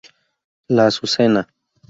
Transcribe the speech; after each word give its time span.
La 0.67 0.87
azucena. 0.87 1.47